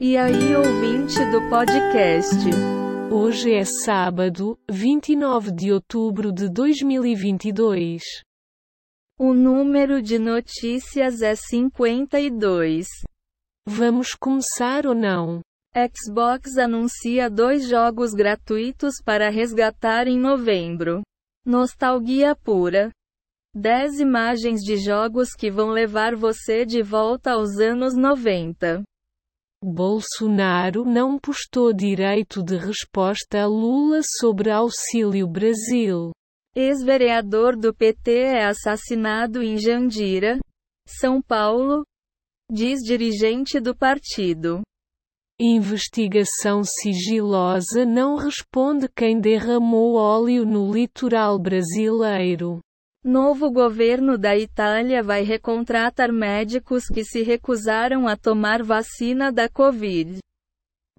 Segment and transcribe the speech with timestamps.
[0.00, 2.34] E aí, ouvinte do podcast?
[3.12, 8.02] Hoje é sábado, 29 de outubro de 2022.
[9.16, 12.88] O número de notícias é 52.
[13.68, 15.42] Vamos começar ou não?
[15.72, 21.02] Xbox anuncia dois jogos gratuitos para resgatar em novembro.
[21.46, 22.90] Nostalgia pura.
[23.54, 28.82] 10 imagens de jogos que vão levar você de volta aos anos 90.
[29.66, 36.10] Bolsonaro não postou direito de resposta a Lula sobre Auxílio Brasil.
[36.54, 40.38] Ex-vereador do PT é assassinado em Jandira,
[40.86, 41.82] São Paulo,
[42.52, 44.60] diz dirigente do partido.
[45.40, 52.60] Investigação sigilosa não responde quem derramou óleo no litoral brasileiro.
[53.04, 60.20] Novo governo da Itália vai recontratar médicos que se recusaram a tomar vacina da Covid.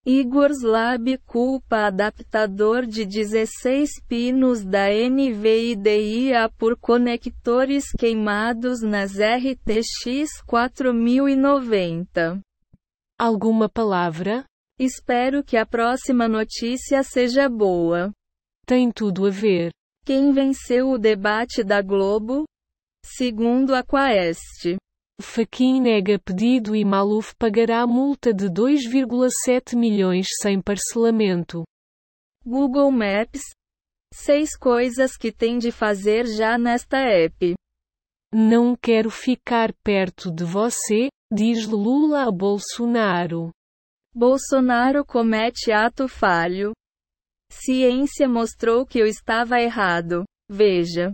[0.05, 12.39] Igor's Lab culpa adaptador de 16 pinos da NVIDIA por conectores queimados nas RTX 4090.
[13.17, 14.45] Alguma palavra?
[14.85, 18.11] Espero que a próxima notícia seja boa.
[18.65, 19.71] Tem tudo a ver.
[20.05, 22.43] Quem venceu o debate da Globo?
[23.01, 24.75] Segundo a Quaest.
[25.21, 31.63] Faquin nega pedido e Maluf pagará multa de 2,7 milhões sem parcelamento.
[32.45, 33.41] Google Maps.
[34.13, 37.53] Seis coisas que tem de fazer já nesta app.
[38.33, 43.49] Não quero ficar perto de você, diz Lula a Bolsonaro.
[44.15, 46.71] Bolsonaro comete ato falho.
[47.51, 50.23] Ciência mostrou que eu estava errado.
[50.49, 51.13] Veja.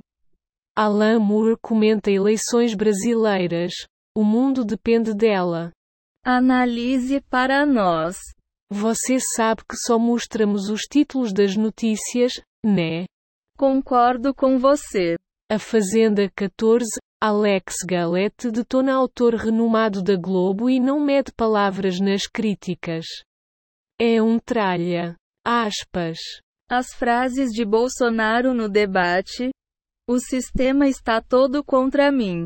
[0.78, 3.72] Alain Moore comenta eleições brasileiras.
[4.16, 5.72] O mundo depende dela.
[6.26, 8.18] Analise para nós.
[8.72, 12.34] Você sabe que só mostramos os títulos das notícias,
[12.66, 13.06] né?
[13.58, 15.16] Concordo com você.
[15.50, 22.26] A Fazenda 14, Alex Galete detona autor renomado da Globo e não mede palavras nas
[22.26, 23.06] críticas.
[24.00, 25.18] É um tralha.
[25.46, 26.18] Aspas.
[26.70, 29.50] As frases de Bolsonaro no debate.
[30.08, 32.46] O sistema está todo contra mim.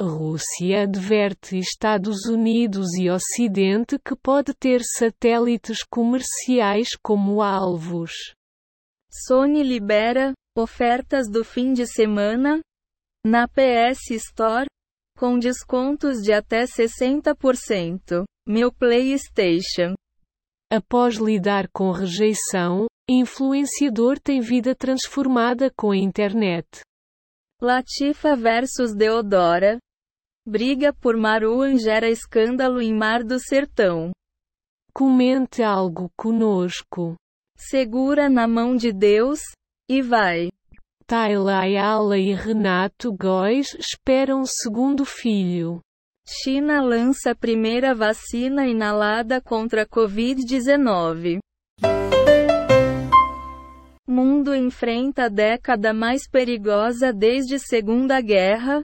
[0.00, 8.12] Rússia adverte Estados Unidos e Ocidente que pode ter satélites comerciais como alvos.
[9.10, 12.60] Sony libera ofertas do fim de semana,
[13.26, 14.68] na PS Store,
[15.18, 18.24] com descontos de até 60%.
[18.46, 19.94] Meu PlayStation.
[20.72, 26.82] Após lidar com rejeição, influenciador tem vida transformada com a internet.
[27.60, 29.78] Latifa versus Deodora.
[30.46, 34.12] Briga por Maruan gera escândalo em Mar do Sertão.
[34.94, 37.16] Comente algo conosco.
[37.56, 39.40] Segura na mão de Deus,
[39.88, 40.48] e vai.
[41.08, 45.80] Tayla Ayala e Renato Góes esperam segundo filho.
[46.26, 51.38] China lança primeira vacina inalada contra a Covid-19.
[54.04, 58.80] Mundo enfrenta a década mais perigosa desde Segunda Guerra?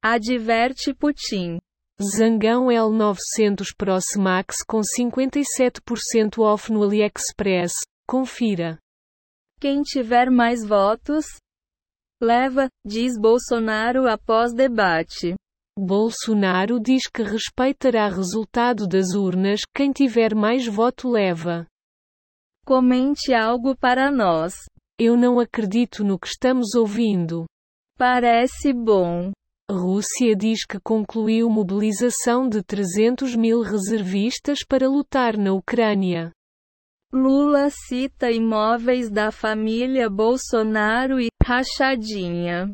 [0.00, 1.58] Adverte Putin.
[2.00, 7.72] Zangão L900 Pro Max com 57% off no AliExpress.
[8.06, 8.78] Confira.
[9.60, 11.26] Quem tiver mais votos,
[12.20, 15.34] leva, diz Bolsonaro após debate.
[15.78, 21.66] Bolsonaro diz que respeitará resultado das urnas, quem tiver mais voto leva.
[22.66, 24.54] Comente algo para nós.
[24.98, 27.46] Eu não acredito no que estamos ouvindo.
[27.96, 29.30] Parece bom.
[29.70, 36.32] Rússia diz que concluiu mobilização de 300 mil reservistas para lutar na Ucrânia.
[37.12, 42.70] Lula cita imóveis da família Bolsonaro e rachadinha.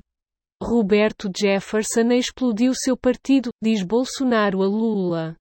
[0.60, 5.36] Roberto Jefferson explodiu seu partido, diz Bolsonaro a Lula.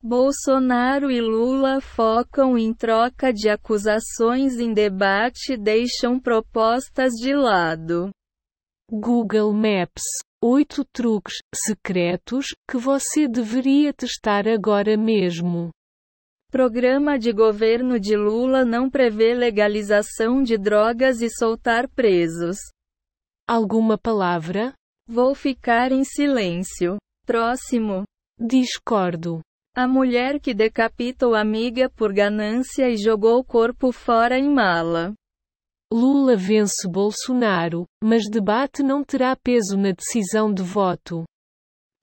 [0.00, 8.10] Bolsonaro e Lula focam em troca de acusações em debate e deixam propostas de lado.
[8.88, 10.04] Google Maps.
[10.40, 15.70] Oito truques secretos que você deveria testar agora mesmo.
[16.56, 22.56] Programa de governo de Lula não prevê legalização de drogas e soltar presos.
[23.46, 24.72] Alguma palavra?
[25.06, 26.96] Vou ficar em silêncio.
[27.26, 28.04] Próximo.
[28.40, 29.42] Discordo.
[29.76, 35.12] A mulher que decapitou amiga por ganância e jogou o corpo fora em mala.
[35.92, 41.26] Lula vence Bolsonaro, mas debate não terá peso na decisão de voto.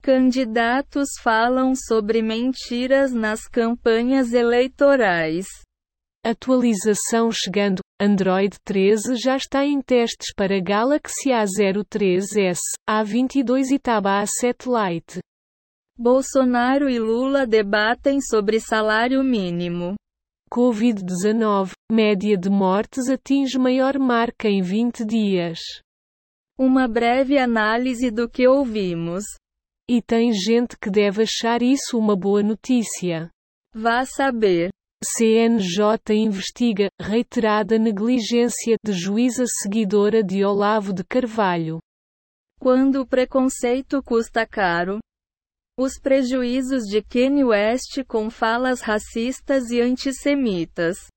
[0.03, 5.45] Candidatos falam sobre mentiras nas campanhas eleitorais.
[6.25, 7.79] Atualização chegando.
[8.01, 15.19] Android 13 já está em testes para Galaxy A03s, A22 e Tab A7 Lite.
[15.97, 19.95] Bolsonaro e Lula debatem sobre salário mínimo.
[20.51, 25.59] Covid-19, média de mortes atinge maior marca em 20 dias.
[26.59, 29.23] Uma breve análise do que ouvimos.
[29.89, 33.29] E tem gente que deve achar isso uma boa notícia.
[33.73, 34.69] Vá saber.
[35.03, 41.79] CNJ investiga reiterada negligência de juíza seguidora de Olavo de Carvalho.
[42.59, 44.99] Quando o preconceito custa caro,
[45.77, 51.07] os prejuízos de Kanye West com falas racistas e antissemitas.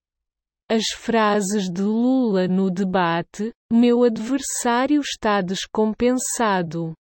[0.69, 6.93] As frases de Lula no debate: Meu adversário está descompensado.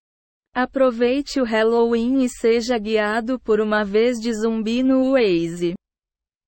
[0.56, 5.74] Aproveite o Halloween e seja guiado por uma vez de zumbi no Waze.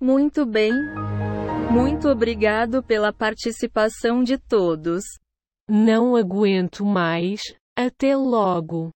[0.00, 0.70] Muito bem.
[1.72, 5.02] Muito obrigado pela participação de todos.
[5.68, 7.40] Não aguento mais.
[7.76, 8.90] Até logo.